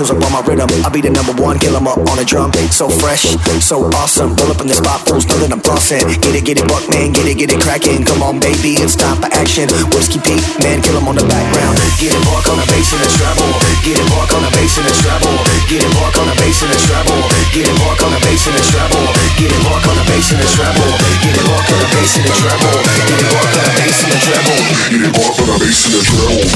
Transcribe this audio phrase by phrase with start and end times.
[0.00, 0.70] it up on my rhythm.
[0.84, 2.52] I'll be the number one, kill 'em up on a drum.
[2.70, 4.36] So fresh, so awesome.
[4.36, 6.06] Roll up in the spot, fools know that I'm bossing.
[6.22, 8.04] Get it, get it, buck man, get it, get it cracking.
[8.04, 9.66] Come on, baby, it's time for action.
[9.90, 11.78] Whiskey Pete, man, kill 'em on the background.
[11.98, 13.50] Get it, bark on the bass and the treble.
[13.82, 15.34] Get it, bark on the bass and the treble.
[15.68, 17.18] Get it, bark on the bass and the treble.
[17.50, 19.02] Get it, bark on the bass and the treble.
[19.38, 20.94] Get it, bark on the bass and the treble.
[21.18, 22.78] Get it, bark on the bass and the treble.
[23.08, 24.60] Get it, bark on the bass and the treble.
[24.90, 26.48] Get it, bark on the bass and the treble.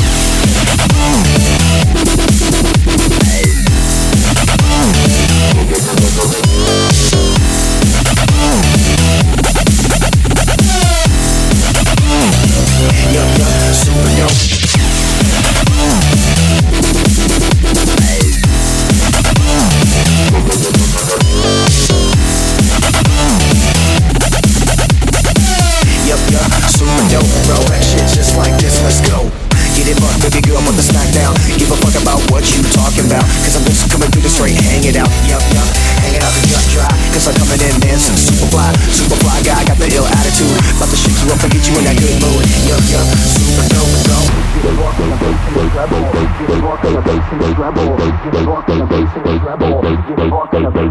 [48.23, 48.72] Get fucked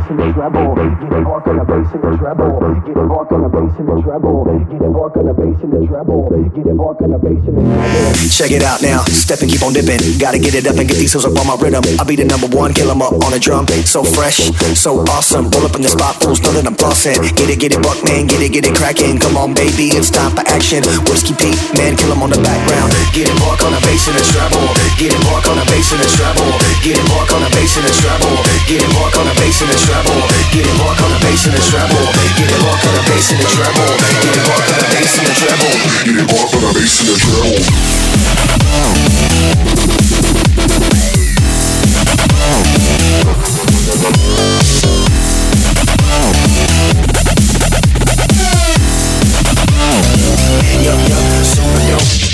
[0.01, 0.75] bass and the treble.
[0.75, 2.59] Get it on the bass and the treble.
[2.81, 4.45] Get it on the bass and the treble.
[4.45, 6.29] Get it on the bass and the treble.
[6.29, 8.29] Get it on the bass and the treble.
[8.31, 10.01] Check it out now, step and keep on dipping.
[10.17, 11.83] Gotta get it up and get these hills up on my rhythm.
[11.99, 13.67] I'll be the number one, kill 'em up on a drum.
[13.85, 15.49] So fresh, so awesome.
[15.51, 17.21] Roll up in the spot, fools know that I'm bossing.
[17.37, 19.19] Get it, get it, buck man, get it, get it cracking.
[19.19, 20.83] Come on, baby, it's time for action.
[21.05, 22.91] Whiskey Pete, man, kill 'em on the background.
[23.13, 24.65] Get it, bark on the bass and the treble.
[24.97, 26.51] Get it, bark on the bass and the treble.
[26.81, 28.35] Get it, bark on the bass and the treble.
[28.67, 29.90] Get it, bark on the bass and the treble.
[29.91, 31.95] Get it, bark on the bass and the treble.
[32.35, 33.91] Get it, bark on the bass and the treble.
[33.99, 35.67] Get it, bark on the bass and the treble.
[36.03, 37.59] Get it, bark on the bass and the treble.
[50.81, 52.30] Yup, yup, super dope.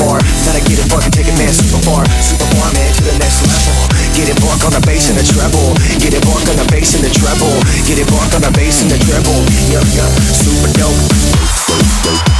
[0.00, 0.18] The bar.
[0.44, 3.44] Gotta get it fucking take it man super far, super far man to the next
[3.44, 3.88] level.
[4.16, 5.76] Get it bark on the bass and the treble.
[6.00, 7.60] Get it bark on the bass and the treble.
[7.84, 9.44] Get it bark on the bass and the treble.
[9.68, 12.39] Yup, yup, super dope.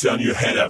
[0.00, 0.69] Turn your head up.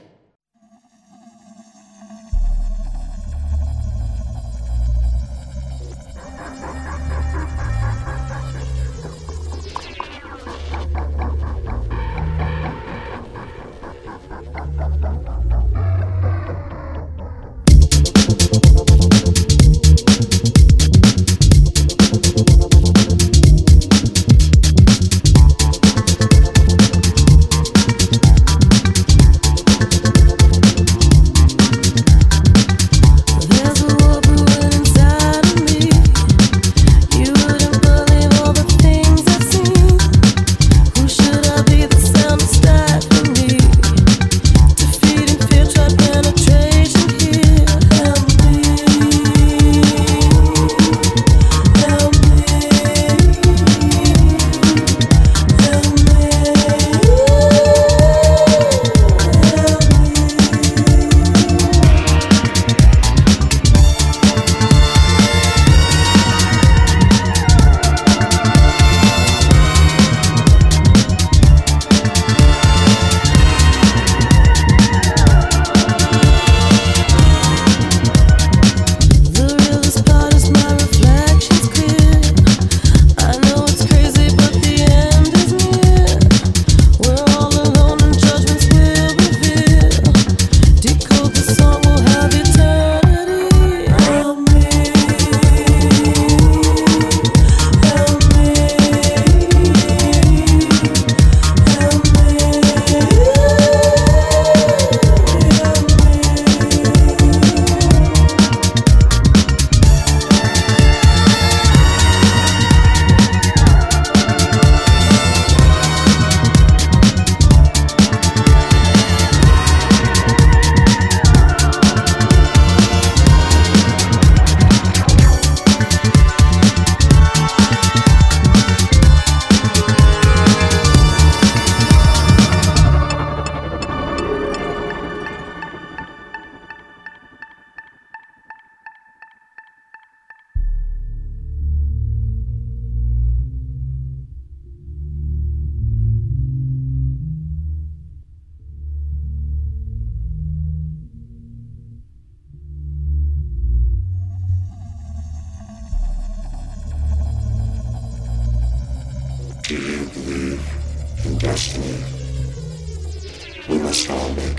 [163.69, 164.50] We must all be